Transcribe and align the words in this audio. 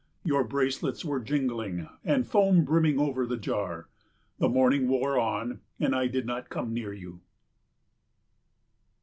Your 0.23 0.43
bracelets 0.43 1.05
were 1.05 1.19
jingling, 1.19 1.87
and 2.03 2.25
foam 2.25 2.65
brimming 2.65 2.97
over 2.97 3.27
the 3.27 3.37
jar. 3.37 3.87
The 4.39 4.49
morning 4.49 4.87
wore 4.87 5.19
on 5.19 5.59
and 5.79 5.95
I 5.95 6.07
did 6.07 6.25
not 6.25 6.49
come 6.49 6.73
near 6.73 6.91
you. 6.91 7.21